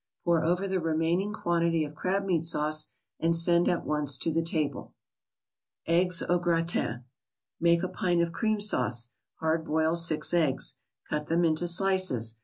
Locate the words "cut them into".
11.07-11.67